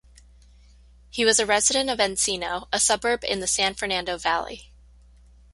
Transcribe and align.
He 1.11 1.25
was 1.25 1.37
a 1.37 1.45
resident 1.45 1.87
of 1.87 1.99
Encino, 1.99 2.67
a 2.73 2.79
suburb 2.79 3.23
in 3.23 3.39
the 3.39 3.45
San 3.45 3.75
Fernando 3.75 4.17
Valley. 4.17 4.73